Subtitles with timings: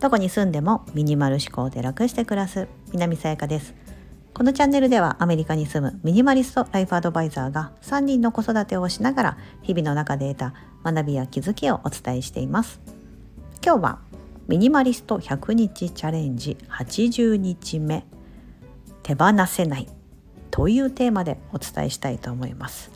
[0.00, 3.74] どこに住んでもミニマル思考で楽して暮らす南さやかです。
[4.32, 10.54] このチャンネルではアメリカに住むミニマリストライフアドバイザーが3人の子育てをしながら日々の中で得た
[10.84, 12.80] 学びや気づきをお伝えしています。
[13.62, 13.98] 今日は
[14.46, 18.06] ミニマリスト100日チャレンジ80日目
[19.02, 19.88] 手放せない
[20.50, 22.90] というテーマでお伝えしたいと思います。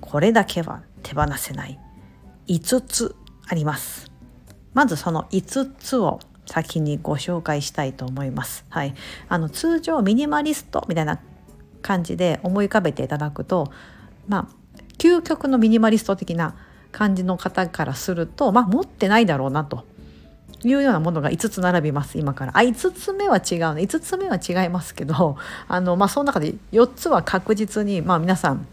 [0.00, 1.78] これだけは手放せない。
[2.48, 3.14] 5つ
[3.46, 4.10] あります。
[4.74, 8.64] まずその5つを先にご紹介したいと思います。
[8.70, 8.94] はい、
[9.28, 11.20] あの通常ミニマリストみたいな
[11.82, 13.70] 感じで思い浮かべていただくと、
[14.26, 16.56] まあ、究極のミニマリスト的な
[16.90, 19.84] 感じの方からすると、まあ、持ってないだろうなと
[20.64, 22.52] いうようなものが5つ並びます今から。
[22.56, 23.82] あ5つ目は違うね。
[23.82, 25.36] 5つ目は違いますけど
[25.68, 28.66] あの、まあ、その中で4つは確実に、まあ、皆さん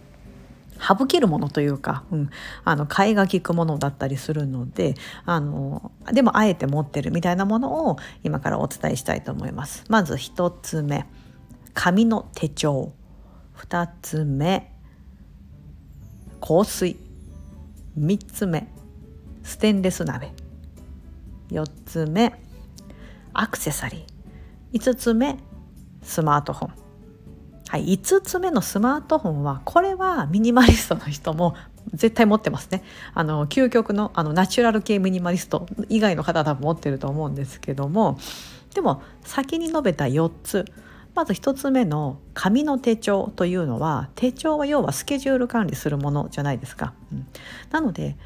[0.79, 2.29] 省けるものというか、うん、
[2.63, 9.83] あの替えが利くものだったりするのであのでもあえて持ってるみたいなものを今からお伝えしたいと思います。
[9.89, 11.05] まず1つ目
[11.73, 12.93] 紙の手帳。
[13.57, 14.71] 2つ目
[16.41, 16.97] 香水。
[17.97, 18.67] 3つ目
[19.43, 20.31] ステンレス鍋。
[21.49, 22.33] 4つ目
[23.33, 24.79] アクセサリー。
[24.79, 25.37] 5つ目
[26.01, 26.84] スマートフォン。
[27.67, 31.55] はい、5つ目のスマートフォンはこれはミニマリストの人も
[31.93, 32.83] 絶対持ってますね。
[33.13, 38.17] あの究極のあのナチュラル系ミニマリスト以外の方多分持ってると思うんですけども。
[38.73, 40.65] でも先に述べた4つ。
[41.15, 46.93] まず1つ目の紙の手帳というのは手帳は要はスケジュール管理するものじゃないですか。
[47.09, 47.25] うん、
[47.71, 48.17] なので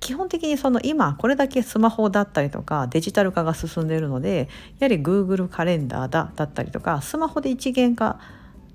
[0.00, 8.18] 基本的にその今これだけスマホだったりとかデジタル化が進んでいるのでやはり Google カレンダーだだったりとかスマホで一元化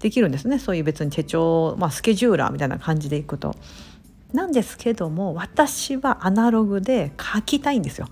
[0.02, 0.60] できるんですね。
[0.60, 3.56] そういう別に手帳、まあ、スケジューラーみたいな感じでいくと。
[4.34, 8.08] なんですけども私はアナログで書きたいんですよ。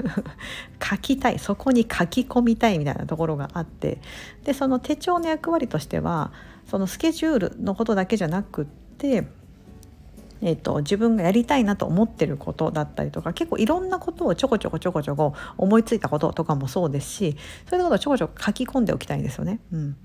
[0.82, 1.38] 書きたい。
[1.38, 4.00] そこに書き込みたいみたいなところがあって。
[4.44, 6.32] でその手帳の役割としては
[6.66, 9.28] そのスケジュールのことだけじゃなくって
[10.44, 17.36] えーと、自分がやりたいなと思ってることだったりとか結構いろんなことをちょこちょこちょこちょこ思いついたこととかもそうですし
[17.68, 19.60] そういうことをちょこちょこ書き込んでおきたいんですよね。
[19.72, 19.96] うん。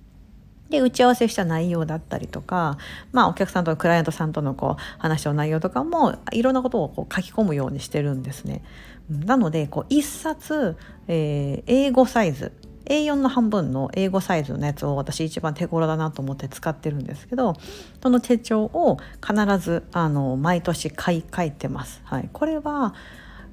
[0.70, 2.78] で打ち合わせした内容だったりとか、
[3.12, 8.64] まあ、お客さんとクライアントさんとのこう話の内容とかもいろんなことをこう書き込むようにしてるんですね。
[9.10, 10.78] なのでこう1冊、
[11.08, 12.52] えー、英語サイズ
[12.86, 17.56] A4 の半分の英語サイズのやつを私一番手頃だなと思って使ってるんですけど
[18.02, 22.02] その手帳を必ずあの毎年買い替えてます。
[22.04, 22.94] はい、これは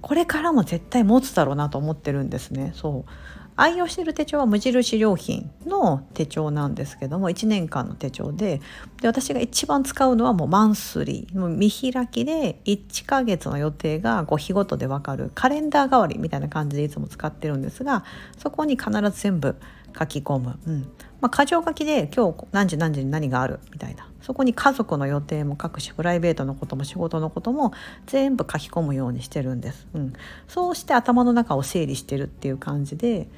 [0.00, 2.72] これからも絶対持つだろうなと思ってるんですね。
[2.74, 3.10] そう
[3.56, 8.60] 愛用している手帳は無印良品の手帳なんですけども1年間の手帳で
[9.00, 18.04] で私が一番使うのはもうマンスリーもう見開きで1ヶ月の予定がこう日ごとで分かるカレンダー代わりみたいな感じでいつも使ってるんですが
[18.38, 19.56] そこに必ず全部
[19.98, 20.88] 書き込む、うん。
[21.26, 24.08] まあ、箇条書きで今日何時何時に何があるみたいな。
[24.22, 27.72] そこに家族の予定も書くしプライベートのことも仕事のことも
[28.06, 30.12] 全部書き込むようにしてるんです、うん、
[30.48, 33.28] そうして頭の中を整理してるっていう感じで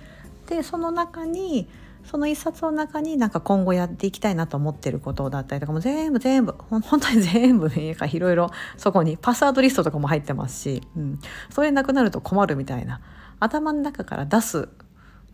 [0.46, 1.68] でその中に
[2.06, 11.18] その一冊の中になんか今後やっていきたいなと思ってることだったりとかも全部全部 本当に全部ねいろいろそこにパスワードリストとかも入ってますし、うん、
[11.50, 13.00] それなくなると困るみたいな。
[13.40, 14.68] 頭の中から出す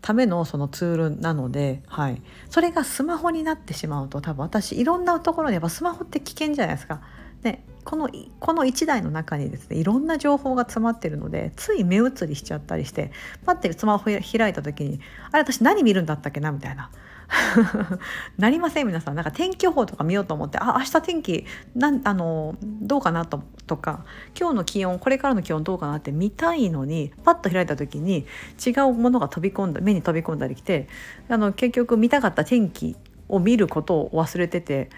[0.01, 7.01] ためのそのツールなので、はい、それがスマホになってしまうと多分私いろんなところにやっぱスマホって危険じゃないですか。
[7.43, 13.11] ね、このこの1台の中にですねいろんな情報が詰まってるのでつい目移りしちゃったりして
[13.45, 14.19] パッてスマホ開
[14.49, 14.99] いた時に
[15.31, 16.89] あれ私何見るんだったっけなみたいな。
[18.37, 19.15] なりません皆さん。
[19.15, 24.05] なんか天気予報とか見ようと思ってあ明日天気なんあのどうかなととか
[24.39, 28.25] 今日の気温これからの気温どうかなって見たいのにパッと開いた時に
[28.65, 30.87] 違うものが飛び込んだ目に飛び込んだりきて
[31.29, 32.95] あの結局見たかった天気
[33.27, 34.89] を見ることを忘れてて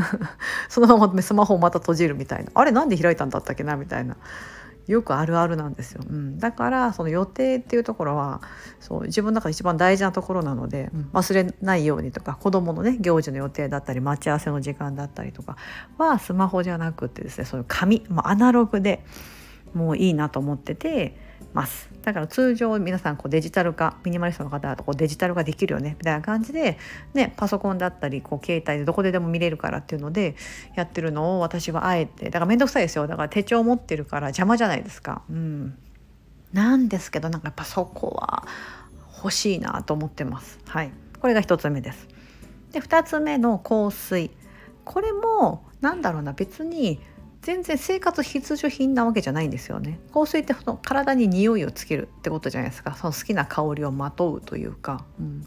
[0.68, 2.50] そのままスマホをまた閉じるみたいな。
[2.54, 4.16] あれなんで開いたんだったっけなみたいな。
[4.86, 8.40] よくあるあるなんですよ、うん、だからその予定っていうところは
[8.80, 15.56] そう自分の中で一番大事なところなので、うん、忘れないようにとか子どものね行事の予定だったり待ち合わせの時間だったりとか
[15.98, 19.04] はスマホじゃなくてですねそういう紙、まあ、アナログで
[19.74, 21.16] もういいなと思ってて
[21.54, 26.78] ますだから通常皆さんこうデジタル化ミニマリストの方だとこうデジタル化できるよねみたいな感じで、
[27.14, 30.34] ね、パソコンだったりこう携帯でどこででも見れるからっていうので
[30.74, 35.22] やってるのを私はあえてだから面倒くさいですよだから手帳持ってるから邪魔じゃないですか。
[35.30, 35.78] うん、
[36.52, 38.44] なんですけどなんかやっぱそこは
[39.16, 40.58] 欲しいなと思ってます。
[40.66, 42.08] はい、これが1つ目です。
[42.72, 44.30] で2つ目の香水
[44.84, 47.00] これもなんだろうな別に
[47.42, 49.98] 全然生活必需品なわけじゃないんですよね。
[50.14, 52.94] 香水ってその体に匂いをつけるってことじゃないですか。
[52.94, 55.44] その好きな香りをまとうというか、うん、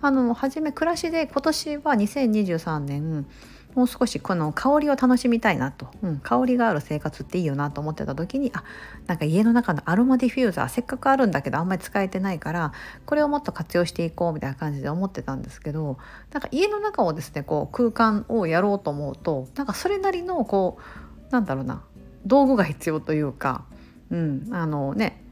[0.00, 3.26] あの初め暮らしで今年は2023年
[3.74, 8.62] もう少しこの香りを楽しみたいなと、うん、香りがある生活っていいよなと思ってた時にあ
[9.06, 12.72] なんか家の中のアロマディフューザーせっかくあるんだけどあんまり使えてないから
[13.04, 15.98] これをもっと活用していこうみたいな感じで思ってたんですけど
[16.32, 21.84] なんか家の中をですねこう空間をやろうと思うとなんかそれなりのこうなんだろうな。
[22.26, 23.64] 道具が必要というか、
[24.10, 25.23] うん、あのね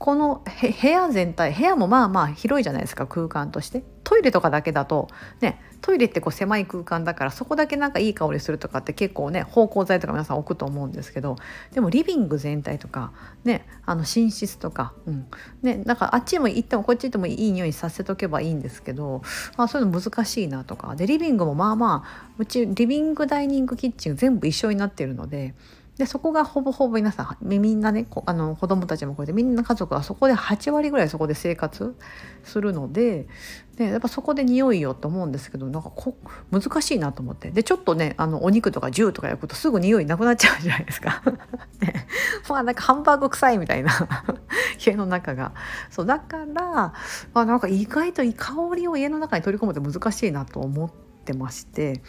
[0.00, 0.42] この
[0.80, 5.08] 部屋全体部屋もまあまあ広いじゃないですか空間としてトイレとかだけだと
[5.42, 11.36] ねトイレってこう狭い空間だからそこだけなんかいい香りするとかって結構ね芳香剤とか皆さん置くと思うんですけど
[11.72, 13.12] でもリビング全体とか
[13.44, 15.26] ねあの寝室とか、うん
[15.60, 19.20] ね、なんかあっちも行ってもこっち行ってもいい匂いさせとけばいいんですけど、
[19.58, 25.54] まあ、そういうの難しいなとかでリビングもまあまあうちリビングダイニングキッチン全部一緒になってるので。
[26.00, 31.94] でそこがほぼほぼ皆さんみんなねあの子供たちもこうやってみんな家族はそこで8割ぐらいそこで生活
[32.42, 33.28] するので
[33.76, 36.16] でやっぱそこで匂いよと思うんですけどなんかこ
[36.50, 37.50] 難しいなと思って。
[37.50, 41.22] でちょっとねあのお肉とかジューとか焼くとすぐ匂いなくなっちゃうじゃないですか。
[41.80, 42.06] ね、
[42.48, 43.90] まあなんかハンバーグ臭いみたいな。
[44.82, 45.52] 家の中が。
[45.90, 46.94] そうだから
[47.34, 50.90] あなんか意外といい香りを家の中に取り込むって難しいなと思っ
[51.26, 52.00] てまして。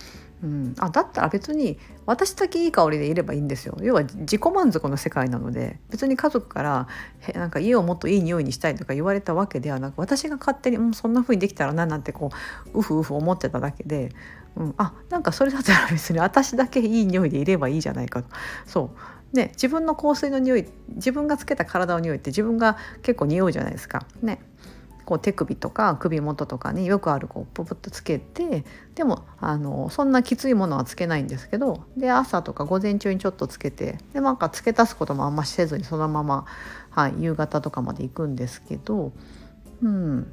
[0.44, 3.78] うん、あだったら別に私だけいい香りでいればいいんですよ。
[3.82, 6.88] 要は自己満足の世界なので別に家族から
[7.36, 12.32] なんか家をもっといい匂いにしたいとか言われたわけではなく私が勝手に、うん、そんな風にできたらななんてこ
[12.74, 14.10] ううふうふ思ってただけで、
[14.56, 18.30] うん、あなんかそれだったら別に私だけいい匂いでいればいいじゃないかと。
[18.66, 18.92] そ
[19.34, 19.36] う。
[19.36, 24.06] ね自分の香水の匂い自分がつけた体の匂いって自分が結構匂うじゃないですか。
[24.22, 24.40] ね。
[25.06, 28.64] こう手首とか首元とかによくあるこうポポッとつけて
[28.96, 36.46] でもあのそんなきついものはつけないんですけどで朝とか午前中にちょっとつけてでなんか付け足すこともあんませずにそのまま、
[36.90, 39.12] はい、夕方とかまで行くんですけど
[39.82, 40.32] うん。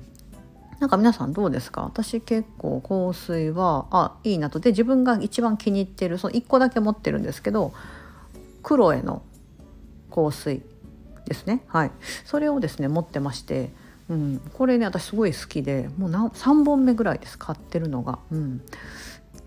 [0.80, 1.82] なんか皆さんどうですか？
[1.82, 4.60] 私結構香水はあいいなと。
[4.60, 7.72] で自分が一番気に入ってるその1個だけ持ってるんですけど
[8.62, 9.22] クロエの
[10.14, 10.62] 香水
[11.24, 11.64] ですね。
[11.66, 11.90] はい。
[12.24, 13.72] それをですね持ってまして
[14.08, 18.18] うん、これね私すごい好きでもう3本目ぐらいです買ってるのが。
[18.30, 18.62] うん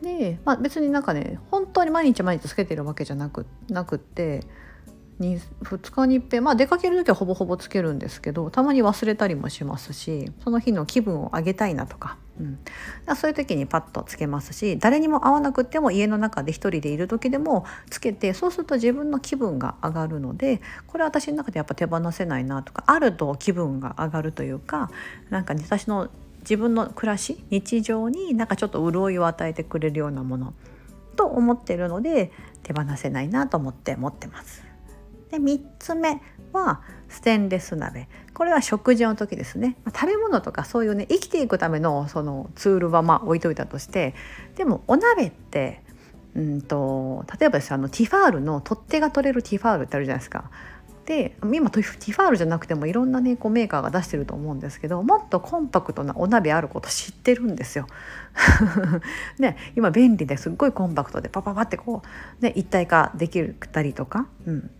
[0.02, 4.44] で、まあ、別になんかね本当に毎日毎日つけてるわけじゃなくなくって
[5.22, 12.60] に2日にいっぺんまあ出かける時はほぼほぼつけるんですけどたまに忘れたりもしますしその日の気分を上げたいなとか,、うん、
[13.16, 24.92] そういう時にパッとつけますし誰にも会わなくても家の中で一人でいる時でもつけてそうすると自分の気分が上がるのでこれ私の中でやっぱ手放せないなとかあると気分が上がるというか
[25.30, 26.10] なんか、私の
[26.42, 30.54] 自分の暮らし日常になんかちょっと潤いを与えてくれるようなもの
[31.16, 32.32] と思ってるので
[32.64, 34.71] 手放せないなと思って持ってます。
[35.32, 36.22] で3つ目
[36.54, 44.14] はステンレス鍋これは食事の時ですね、ま、食べ物とかそういうね生きていくためのそのツールはまあ置いといたとして
[44.56, 45.82] でもお鍋って
[46.36, 50.50] うんと例えばですあのティファールの取っ手が取れるティファールってあるじゃないですか。
[51.06, 57.88] で今ティファールじゃなくてもいろんなねこうメーカーが出してると思うんですけどもっとコンパクトなお鍋あること知ってるんですよ。
[59.40, 62.04] ね今便利ですっごいコンパクトでパパパってこ
[62.40, 64.72] う、ね、一体化できたりとか、うん、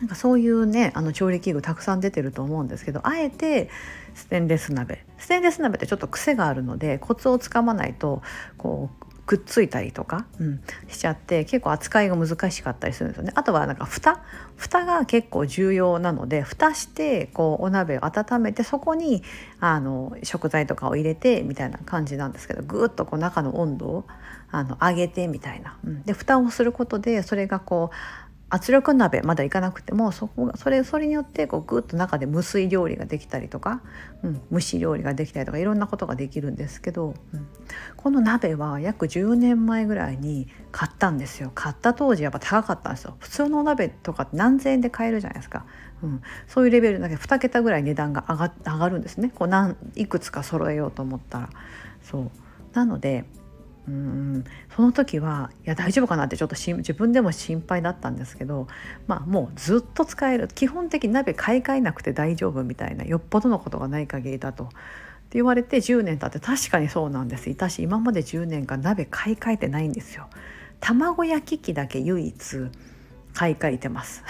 [0.00, 3.70] なんかそういうねあの調理器具たくさん出てると思うんですけどあえて
[4.14, 8.22] ステンレス鍋ステンレス鍋ってちょっと癖があるのでコツをつかまないと
[8.58, 13.32] こうくっついたりとか、うん、しちゃって結構扱いが難しかったりするんですよね。
[13.34, 14.22] あとはなんか蓋
[14.56, 19.22] 蓋が結構重要なので蓋してこうお鍋を温めてそこに
[19.60, 24.04] あの食材とかを入れてみたいな感じなんですけどぐっとこう中の温度を
[24.50, 25.78] あの上げてみたいな。
[25.84, 27.96] うん、で蓋をすることでそれがこう
[28.50, 33.82] 圧力鍋まだいかなくてもそこがそれそれによってこうグッと中で無水料理ができたりとか、
[34.22, 37.46] うん、蒸し料理ができたりとかいろんなことができるんですけど、うん、
[37.96, 41.50] この鍋は約10年前ぐらいに買ったんですよ。
[41.54, 43.16] 買った当時やっぱ高かったんですよ。
[43.18, 45.64] 普通のお鍋とかって何千円で買えるじゃないですか、
[46.02, 49.32] うん、そういうレベルだけ2桁ぐらい値段が上が上がるんですね。
[49.34, 51.48] こう何いくつか揃えようと思ったら。
[52.02, 52.30] そう。
[52.74, 53.24] なので
[53.86, 58.66] うんその時はいや大丈夫かなってちょっと自分でも心配だったんですけど
[59.06, 64.64] まあもうずっと使える基本的に鍋買い替えなくて大丈夫みたいなよっぽどのことがない限りだと。
[64.64, 64.66] っ
[65.34, 70.28] て言われて10年経って確かにそうなんですいたし今まで10年間鍋買い替えてないんですよ。
[70.80, 72.36] 卵焼き器だけ唯一
[73.32, 74.22] 買い替えてます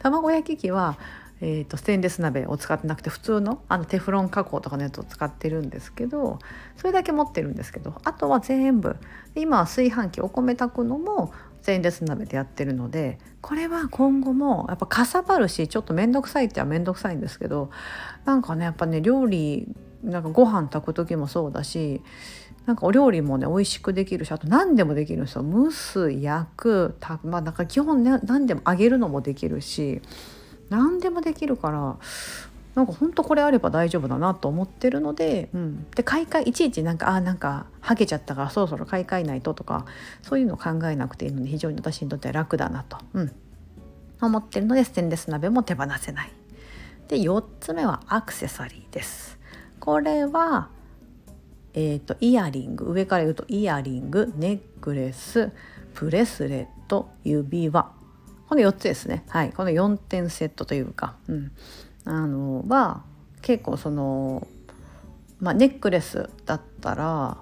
[0.00, 0.96] 卵焼き器は
[1.40, 6.38] えーと、ステンレス鍋を使ってなくて普通のあのテフロン加工とかのやつを使ってるんですけど
[6.76, 8.96] それだけ持ってるんですけどあとは全部
[9.34, 17.70] 今は炊飯器お米炊くのもステンレス鍋でやってるのでこれは今後もやっぱかさばるしちょっと面倒くさいっては面倒くさいんですけど
[18.24, 22.02] なんかねやっぱね料理なんかご飯炊く時もそうだし
[22.66, 25.42] なんかお料理もね美味しくできるしあと何でもできるんですよ。
[25.42, 30.00] 蒸す焼くまあなんか基本ね何でも揚げるのもできるし
[30.74, 31.96] 何でもできるから
[32.74, 39.86] なんか本当これあれば大丈夫だなと思ってるので、うん、で買い替えいちいちなんかあなんかはげちゃったからそろそろ買い替えないととか
[40.22, 43.32] そういうのを考えなくていいので非常に私にとっては楽だなと、うん、
[44.20, 46.32] 思ってるのでステンレス鍋も手放せない。
[47.06, 49.38] で4つ目はアクセサリーです。
[49.78, 50.68] これは
[51.76, 52.92] えーと、イヤリング。
[52.92, 55.50] 上から言うとイヤリングネックレス
[55.92, 57.92] プレスレット指輪。
[58.54, 59.24] この4つですね。
[59.30, 59.52] はい。
[59.52, 61.50] この4点セットというか、うん、
[62.04, 63.02] あのは
[63.42, 64.46] 結構その、
[65.40, 67.38] まあ、ネックレスだったら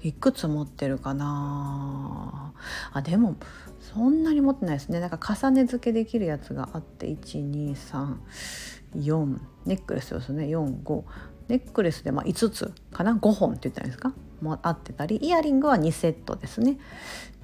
[0.00, 2.54] いくつ持ってるかな。
[2.94, 3.36] あでも
[3.80, 4.98] そんなに持ってないですね。
[4.98, 7.76] なんか重ね付けできるやつがあって1234
[9.66, 10.46] ネックレスですね。
[10.46, 11.02] 45
[11.48, 13.12] ネックレスでま5つかな。
[13.12, 14.14] 5本って言ったらいいですか？
[14.42, 16.78] もあってたりイヤリングは2セットですね。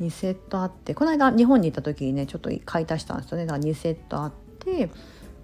[0.00, 3.47] 2セットあってこの間日本に行った時にねちょっと買い足したんですよね。
[3.47, 4.90] だから2セットあって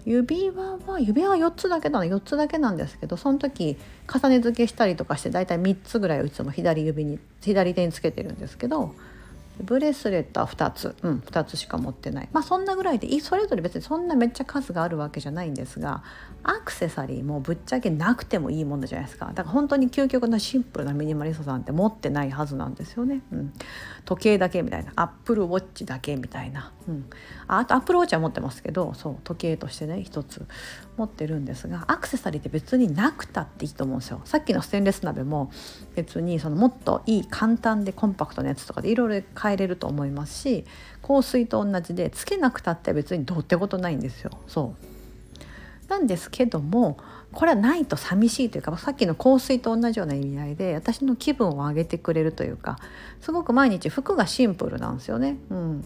[0.05, 8.93] 指輪は指輪は4つだけな4つだけなんですけどその時重ね付けしたりとかして大体3つぐらいいつも左指に左手につけてるんですけど
[9.61, 10.95] ブレスレットは2つ。
[11.01, 12.29] うん2つしか持ってない。
[12.31, 16.03] まあそんなぐらいでそれぞれ別にそんなめっちゃ数があるわけじゃないんですが
[16.43, 19.27] アクセサリーもぶっちゃけなくてもいいものじゃないですか。
[19.27, 23.53] だから本当に究極のシンプルなミニマリストさんって持ってないはずなんですよね、うん、
[24.05, 24.91] 時計だけみたいな。
[24.95, 27.05] アップルウォッチだけみたいな、うん、
[27.47, 30.45] あとアップルウォッチは持ってますけどそう時計としてね一つ。
[30.97, 34.21] 持ってるんですがアクセサリーって別になくたっていいと思うんですよ。
[34.23, 35.51] さっきのステンレス鍋も
[35.93, 40.65] 別にそのもっといい簡単でコンパクトなやつとかでいろいろ変えれると思いますし
[41.01, 44.31] 香水と同じでつけなくたって別にどうってことないんですよ。
[44.47, 44.95] そう。
[45.89, 46.97] なんですけども
[47.31, 52.79] これはないと寂しいというかさっきの香水と同じような意味合いで私の気分を上げてくれるというか
[53.21, 55.37] すごく毎日服がシンプルなんですよね。
[55.49, 55.85] うん、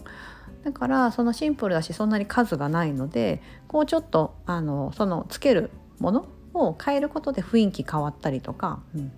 [0.64, 9.12] だからそのシンプルだしそんなに数がないのでこうちょっとあのそのつけるものを変えることで雰囲気変わったりとか、うん、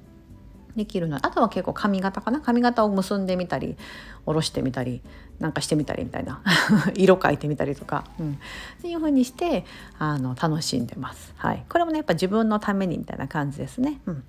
[0.77, 1.17] できるの。
[1.17, 2.41] あとは結構髪型かな。
[2.41, 3.77] 髪型を結んでみたり
[4.25, 5.03] 下ろしてみたり
[5.39, 6.43] なんかしてみたりみたいな。
[6.95, 8.37] 色描いてみたりとか、うん、っ
[8.81, 9.65] ていう風にして
[9.99, 11.35] あの楽しんでます。
[11.37, 14.01] はい、これもねやっぱ自分のためにみたいな感じですね。
[14.07, 14.25] うん、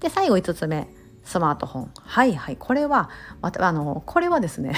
[0.00, 0.88] で最後5つ目。
[1.24, 1.90] スマートフォン。
[1.94, 2.56] はいはい。
[2.56, 3.08] これは
[3.40, 4.74] あのこれはですね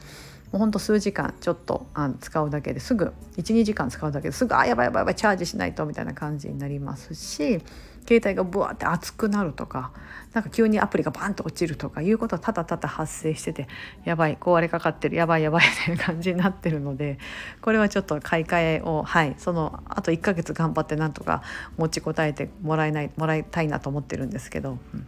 [0.53, 7.61] もうほんと数時間ちょっとあの使うだけですぐ12時間使うだけですぐあやばいやばいやばいチャージしないとみたいな感じになりますし
[8.09, 9.93] 携帯がブワーって熱くなるとか
[10.33, 13.69] なんか急にアプリがバンと落ちるとかいうことはただただ発生してて
[14.05, 17.19] やばい壊れかかってるやばいやばいっていう感じになってるので
[17.61, 21.43] これはちょっと買い替えをはいそのあと1ヶ月頑張ってなんとか
[21.77, 24.79] 持ちこたえてもらえないもらいたいなと思ってるんですけど。
[24.95, 25.07] うん、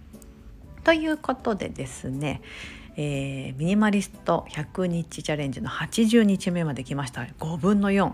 [0.85, 2.43] ということでですね
[2.97, 7.23] えー、ミニマリスト100日チャレンジの80日目まで来ました。
[7.23, 8.13] 5分の4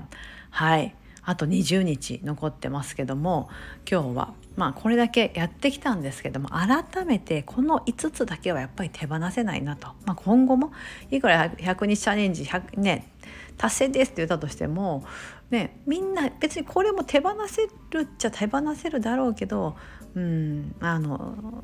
[0.50, 0.94] はい。
[1.28, 3.50] あと20日残ってますけども
[3.86, 10.72] 今日はまあこれだけやってきたんですけども改めてこの5つだけはやっぱり手放せないなと、まあ、今後も
[11.10, 13.12] いくら100日チャレンジ100ね
[13.58, 15.04] 達成ですって言ったとしても
[15.50, 19.76] ねみんな別にこれも手放せるっちゃ手放せるだろうけど
[20.14, 21.62] うんあの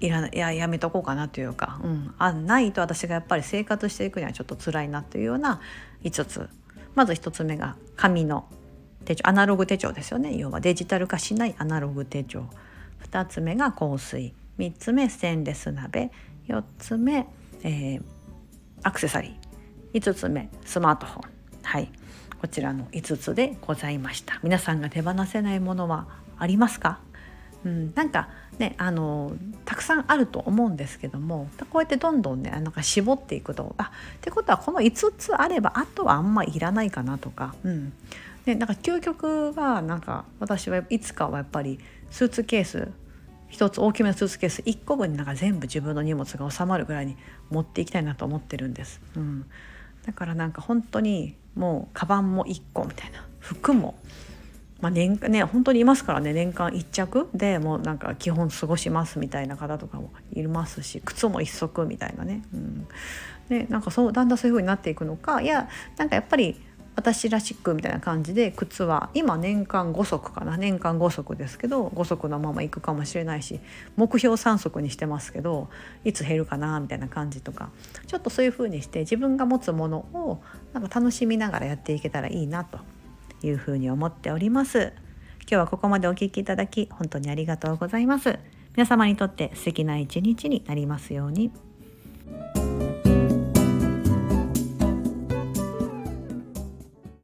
[0.00, 5.60] いらいややめとこうかなというか、うん、あないと私がやっぱり生活していくにはちょっと辛いなというような
[6.02, 6.48] 5つ。
[6.94, 8.48] まず1つ目が紙の
[9.04, 10.36] 手帳アナログ手帳ですよね。
[10.36, 12.44] 要はデジタル化しないアナログ手帳。
[13.10, 14.34] 2つ目が香水。
[14.58, 16.10] 3つ目ステンレス鍋。
[16.48, 17.26] 4つ目、
[17.62, 18.02] えー、
[18.82, 20.00] アクセサリー。
[20.00, 21.30] 5つ目スマートフォン。
[21.62, 21.90] はい。
[22.40, 24.38] こちらの5つでございました。
[24.42, 26.06] 皆さんが手放せないものは
[26.38, 27.00] ありますか？
[27.64, 28.28] うん、なんか
[28.58, 29.32] ねあの
[29.64, 37.92] たくさんあると思うんですけどもこうやってどんどんねなんか絞っていくとあってことはこの5つあればあとはあんまいらないかなとか、うん、
[38.44, 41.78] でなんか究極はなんか私はいつかはやっぱり
[42.10, 42.88] スーツケース
[43.48, 47.16] 一つ大きめのスーツケース1個分になんか全部自分の荷物が収まるぐらいに
[47.50, 49.00] 持っていきたいなと思ってるんです。
[49.16, 49.46] うん、
[50.04, 53.98] だからなんか本当にもうカバンも1個みたいな服も
[54.80, 62.88] まあ、年ね本当にいますからね年間1着でもうなんか基本過ごしますみたいな方とかもいますし靴も1足みたいなね,、うん、
[63.48, 66.60] でなんかそうだんだんそういう風になっていくのかいやなんかやっぱり
[66.94, 73.60] 私らしくみたいな感じで靴は今年間5足かな年間5足ですけど5足のまま行くかもしれないし
[73.96, 75.68] 目標3足にしてますけど
[76.04, 77.70] いつ減るかなみたいな感じとか
[78.08, 80.42] ちょっとそういう風にして自分が持つものを
[80.72, 82.80] なんか楽しみながらやっていけたらいいなと。
[83.42, 84.92] いうふうに思っております
[85.42, 88.38] 今日はここまでお聴きいただき本当にありがとうございます
[88.76, 91.50] 皆様にとって素敵な一日になりますように。